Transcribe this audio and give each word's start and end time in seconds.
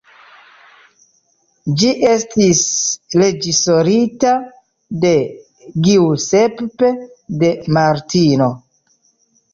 Ĝi 1.81 1.91
estis 2.11 2.61
reĝisorita 3.23 4.31
de 5.05 5.13
Giuseppe 5.89 6.91
De 7.45 7.53
Martino. 7.79 8.49